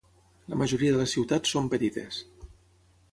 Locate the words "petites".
1.75-2.21